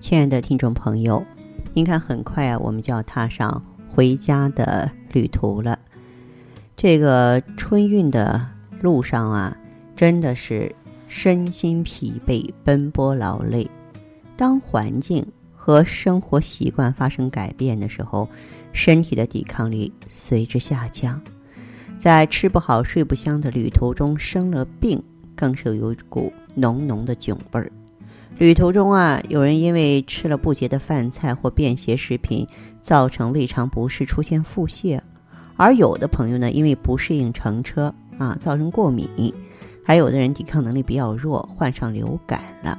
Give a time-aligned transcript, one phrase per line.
[0.00, 1.22] 亲爱的听众朋友，
[1.74, 3.62] 您看，很快啊，我们就要踏上
[3.94, 5.78] 回家的旅途了。
[6.74, 8.44] 这个春运的
[8.80, 9.54] 路上啊，
[9.94, 10.74] 真的是
[11.06, 13.70] 身心疲惫、奔波劳累。
[14.38, 18.26] 当环境和生活习惯发生改变的时候，
[18.72, 21.20] 身体的抵抗力随之下降。
[21.98, 25.00] 在吃不好、睡不香的旅途中生了病，
[25.36, 27.70] 更是有一股浓浓的囧味儿。
[28.40, 32.46] 旅途中啊，有人因为吃了不洁的饭菜或便携食品，
[32.80, 34.98] 造成胃肠不适，出现腹泻；
[35.56, 39.30] 而有的朋友呢，因为不适应乘车啊，造成过敏；
[39.84, 42.78] 还有的人抵抗能力比较弱，患上流感了。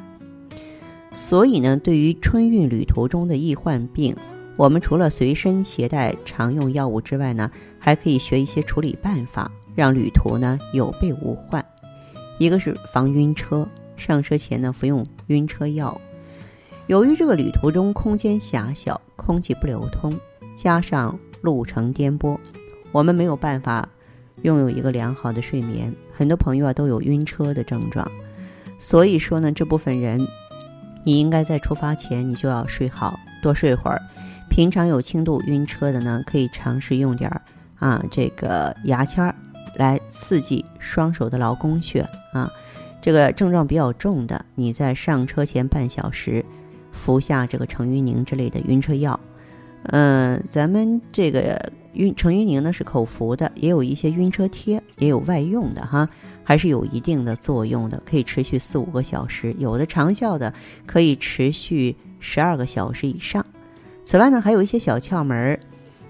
[1.12, 4.16] 所以呢，对于春运旅途中的易患病，
[4.58, 11.64] 我们除了随身携带常用药物之外呢，还可以学一些处理办法，让旅途呢有备无患。
[12.40, 13.70] 一个是防晕车。
[13.98, 16.00] 上车前呢，服用晕车药。
[16.88, 20.14] 由于这个旅途中空间狭小，空气不流通，
[20.58, 22.38] 加上路程颠簸，
[22.92, 23.88] 我们没有办法
[24.42, 25.94] 拥有一个良好的睡眠。
[26.12, 28.06] 很多朋友啊都有晕车的症状，
[28.78, 30.28] 所以说呢，这部分人，
[31.06, 34.02] 你应该在出发前你就要睡好，多睡会儿。
[34.50, 37.42] 平常有轻度晕车的呢，可以尝试用点儿
[37.80, 39.34] 啊这个牙签儿
[39.76, 42.02] 来刺激双手的劳宫穴
[42.34, 42.52] 啊。
[43.02, 46.46] 这个症状比较重的，你在上车前半小时
[46.92, 49.20] 服下这个成晕宁之类的晕车药。
[49.86, 56.08] 嗯，咱们这个晕成晕宁呢是口服的，也有一些晕车贴，也有外用的哈，
[56.44, 60.54] 还是有一定的作用的，可以持续四五个小时，有的长效的
[60.86, 63.44] 可以持续十二个小时以上。
[64.06, 65.60] 此外呢，还有一些小窍门儿，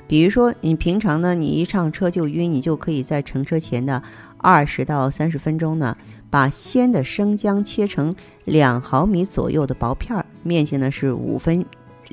[0.07, 4.03] 比如说你平常呢，你一上车就晕，你就可以在乘车前的
[4.37, 5.95] 二十到三十分钟呢。
[6.31, 8.15] 把鲜的生姜切成
[8.45, 11.63] 两毫米左右的薄片儿，面积呢是五分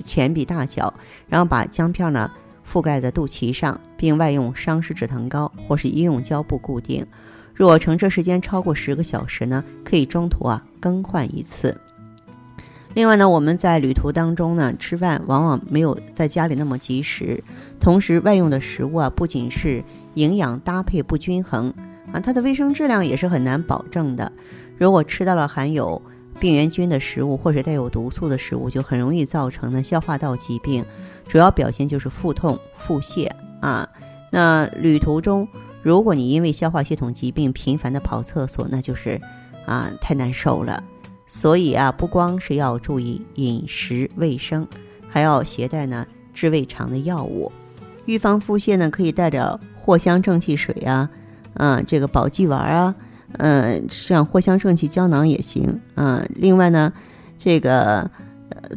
[0.04, 0.92] 钱币大小，
[1.28, 2.30] 然后把姜片呢
[2.70, 7.06] 覆盖在肚脐上，并外用伤湿止疼膏或是医用胶布固定。
[7.54, 11.80] 若乘车时间超过十个小时呢，可以中途啊更换一次。
[12.94, 17.42] 另外呢，我们在旅途当中呢吃饭往往没有在家里那么及时，
[17.78, 21.72] 同时外用的食物啊不仅是营养搭配不均衡。
[22.12, 24.30] 啊，它的卫生质量也是很难保证的。
[24.76, 26.00] 如果吃到了含有
[26.38, 30.84] 病原菌的食物或者带有毒素的食物，就很容易造成呢消化道疾病，
[31.28, 33.28] 主要表现就是腹痛、腹泻
[33.60, 33.88] 啊。
[34.30, 35.48] 那旅途中，
[35.82, 39.20] 如果你因为消化系统疾病频繁的跑厕所，那就是
[39.66, 40.82] 啊太难受了。
[41.26, 44.66] 所以啊，不光是要注意饮食卫生，
[45.10, 47.50] 还要携带呢治胃肠的药物。
[48.06, 49.44] 预防腹泻呢，可以带点
[49.84, 51.10] 藿香正气水啊。
[51.58, 52.94] 啊，这个保济丸啊，
[53.32, 56.24] 嗯，像藿香正气胶囊也行啊。
[56.36, 56.90] 另外呢，
[57.38, 58.10] 这个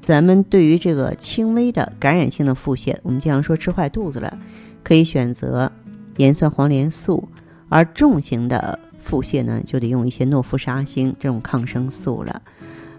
[0.02, 4.38] 咱们对于这个轻微的感染性的腹泻，我们经常说吃坏肚子了，
[4.84, 5.72] 可以选择
[6.18, 7.24] 盐酸黄连素；
[7.70, 12.42] 而重型的腹泻呢，就得用一些诺氟沙星这种抗生素了。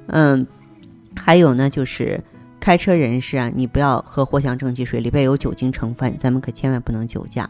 [0.07, 0.47] 嗯，
[1.17, 2.21] 还有呢，就是
[2.61, 7.49] 开车人士啊，你不要喝藿香正气水，里边有酒精成分，咱们可千万不能酒驾。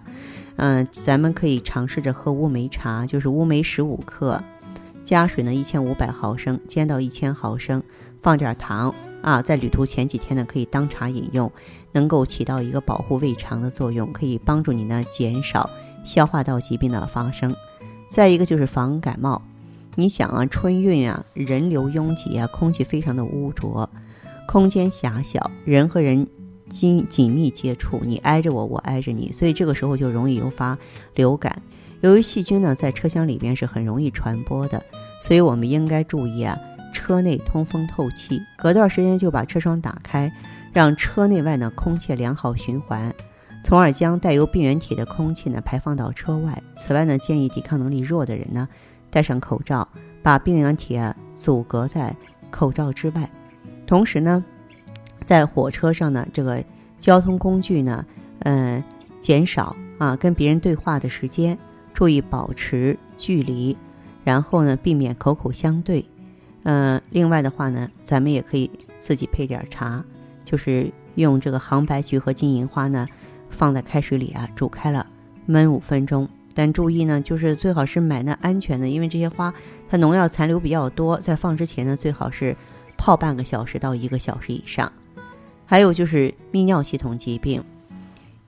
[0.56, 4.40] 嗯，咱们可以尝试着喝乌梅茶，就是乌梅十五克，
[5.02, 7.82] 加水呢一千五百毫升，煎到一千毫升，
[8.20, 11.50] 放点糖啊，在旅途前几天呢可以当茶饮用，
[11.92, 15.68] 能够起到一个保护胃肠的作用，可以帮助你呢减少
[16.04, 17.54] 消化道疾病的发生。
[18.08, 19.40] 再一个就是防感冒，
[19.94, 23.88] 你想啊，春运啊，人流拥挤啊，空气非常的污浊，
[24.46, 26.28] 空间狭小，人和人。
[26.72, 30.76] 紧紧密接触，你挨着我，我挨着你，所以这个时候就容易诱发
[31.14, 31.62] 流感。
[32.00, 34.82] 由于细菌呢在车厢里边是很容易传播的，
[35.20, 36.58] 所以我们应该注意啊，
[36.92, 40.32] 车内通风透气，隔段时间就把车窗打开，
[40.72, 43.14] 让车内外呢空气良好循环，
[43.62, 46.60] 从而将带有病原体的空气呢排放到车外。
[46.74, 48.68] 此外呢，建议抵抗能力弱的人呢
[49.10, 49.86] 戴上口罩，
[50.22, 52.16] 把病原体啊阻隔在
[52.50, 53.30] 口罩之外，
[53.86, 54.44] 同时呢。
[55.24, 56.62] 在火车上呢，这个
[56.98, 58.04] 交通工具呢，
[58.40, 58.82] 嗯，
[59.20, 61.58] 减少啊跟别人对话的时间，
[61.92, 63.76] 注意保持距离，
[64.24, 66.04] 然后呢，避免口口相对。
[66.64, 68.70] 嗯，另外的话呢，咱们也可以
[69.00, 70.04] 自己配点茶，
[70.44, 73.06] 就是用这个杭白菊和金银花呢，
[73.50, 75.06] 放在开水里啊，煮开了
[75.48, 76.28] 焖五分钟。
[76.54, 79.52] 但注意呢，就是最好是买那安全的，因为这些花
[79.88, 82.56] 它农药残留比较多，在放之前呢，最好是
[82.96, 84.92] 泡半个小时到一个小时以上。
[85.64, 87.62] 还有就是泌尿系统疾病，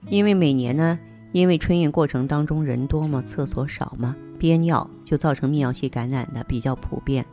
[0.09, 0.99] 因为每年呢，
[1.33, 7.25] 因为春运过程当中人多嘛，厕所少嘛，憋尿就造成泌尿系感染的比较普遍。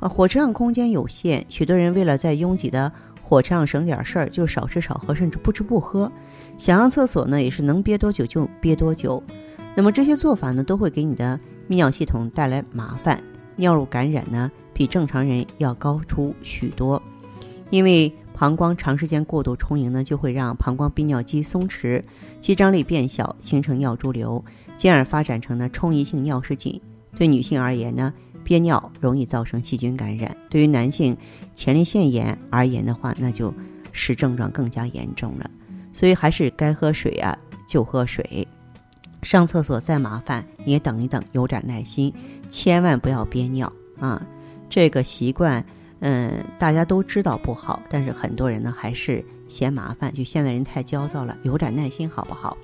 [0.00, 2.92] 啊，火车上空间有限，许多人为了在拥挤的
[3.22, 6.10] 火车上省点事儿，就少吃少喝，甚至不吃不喝。
[6.58, 9.22] 想上厕所呢，也是能憋多久就憋多久。
[9.74, 13.20] 那么这些做法呢，都会给你的泌尿系统带来麻烦，
[13.56, 17.02] 尿路感染呢比正常人要高出许多。
[17.70, 22.02] 因为膀胱长时间过度充盈呢，就会让膀胱泌尿肌松弛，
[22.40, 24.44] 肌张力变小，形成尿潴留，
[24.76, 26.80] 进而发展成呢充溢性尿失禁。
[27.16, 31.16] 对女性而言呢，憋尿容易造成细菌感染；对于男性
[31.54, 33.54] 前列腺炎而言的话，那就
[33.92, 35.48] 使症状更加严重了。
[35.92, 37.38] 所以还是该喝水啊
[37.68, 38.46] 就喝水。
[39.22, 42.12] 上厕所再麻烦，你也等一等，有点耐心，
[42.50, 44.20] 千万不要憋尿啊！
[44.68, 45.64] 这个习惯，
[46.00, 50.12] 嗯，大家都知道不好，但是很多人呢还是嫌麻烦。
[50.12, 52.56] 就现在人太焦躁了，有点耐心好不好？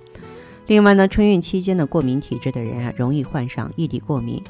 [0.66, 4.42] 另外呢，春运期间的过敏体质的人啊，容易患上异地过敏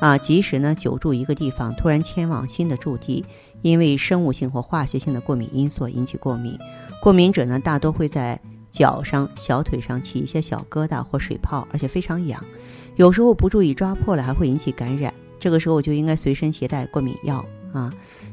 [0.00, 0.16] 啊。
[0.16, 3.24] 即使呢久住一个地方，突然迁往新的驻地，
[3.62, 6.58] 因为生物性或化学性的过敏因素引起过敏，
[7.02, 8.40] 过敏者呢大多会在。
[8.70, 12.40] 脚上、小腿上起一些小疙瘩或水泡，而且非常痒，
[12.96, 15.12] 有时候不注意抓破了还会引起感染。
[15.40, 17.92] 这个时候就应该随身携带过敏药啊。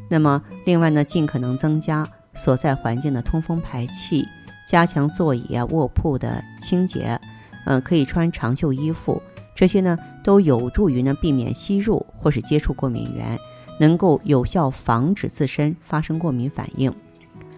[0.09, 4.25] 那么，另外呢，尽可能增加所在环境的通风排气，
[4.67, 7.19] 加强座椅啊、卧铺的清洁。
[7.65, 9.21] 嗯，可以穿长袖衣服，
[9.55, 13.39] 这些呢都有助于呢避免吸入或是接触过敏源，
[13.79, 16.93] 能够有效防止自身发生过敏反应。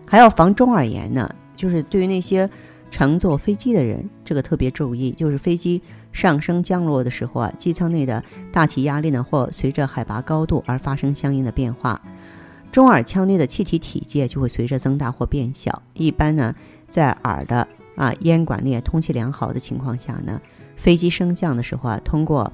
[0.06, 1.30] 还要防中耳炎呢。
[1.58, 2.48] 就是对于那些
[2.90, 5.82] 乘坐飞机的人，这个特别注意，就是飞机
[6.12, 12.02] 上升降落的时候啊，机舱内的大气压力呢，或随着海拔高度而发生相应的变化，
[12.72, 15.82] 中耳腔内的气体体积就会随着增大或变小。
[15.94, 16.56] 一般呢，
[16.88, 20.42] 在耳的啊咽管内通气良好的情况下呢，
[20.76, 22.52] 飞机升降的时候啊，通过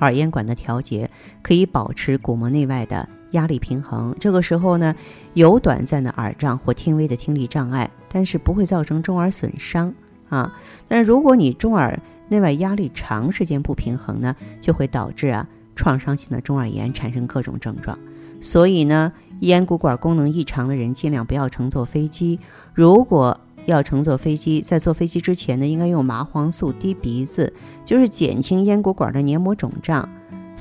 [0.00, 1.08] 耳咽管的调节，
[1.42, 3.08] 可以保持鼓膜内外的。
[3.34, 4.94] 压力平衡，这个时候呢，
[5.34, 9.94] 有短暂的耳胀或轻微的听力障碍，但是不会造成中耳损伤
[10.28, 10.52] 啊。
[10.88, 15.46] 但是如果你中耳内外压力长时间不平衡呢，就会导致啊
[15.76, 17.98] 创伤性的中耳炎产生各种症状。
[18.40, 22.40] 所以呢，咽鼓管功能异常的人尽量不要乘坐飞机。
[22.72, 27.52] 如果要乘坐飞机，在坐飞机之前呢，应该用麻黄素滴鼻子，
[27.84, 30.08] 就是减轻咽鼓管的黏膜肿胀。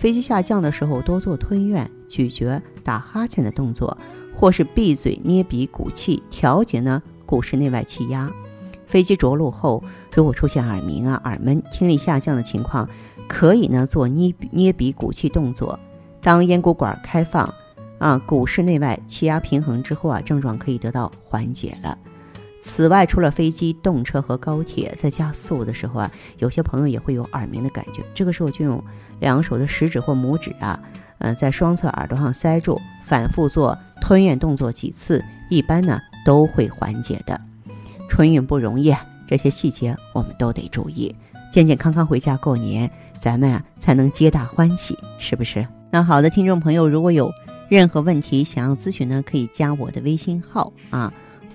[0.04, 3.98] 飞机下降的时候，多做吞咽、咀嚼、打哈欠的动作，
[4.36, 8.30] 或是闭嘴、捏鼻、鼓气，调节呢鼓室内外气压。
[8.86, 9.82] 飞机着陆后，
[10.14, 12.86] 如果出现耳鸣啊、耳闷、听力下降的情况，
[13.30, 15.80] 可以呢做捏捏鼻、鼓气动作。
[16.20, 17.54] 当咽鼓管开放，
[17.98, 21.98] 啊，鼓室内外气压平衡之后啊，症状可以得到缓解了。
[22.64, 28.84] 此外，除了飞机、动车和高铁，在加速的时候啊，有些朋友也会有耳鸣的感觉，这个时候就用。
[29.20, 30.78] 两手的食指或拇指啊，
[31.20, 37.40] 嗯，在双侧耳朵上塞住，反复做吞咽动作几次，一般呢都会缓解的。
[38.10, 38.94] 春运不容易，
[39.26, 41.16] 这些细节我们都得注意，
[41.50, 45.66] 健健康康回家过年，咱们啊才能皆大欢喜，是不是？
[45.90, 47.32] 那好的，听众朋友，如果有
[47.70, 51.14] 任何问题想要咨询呢，可以加我的微信号啊，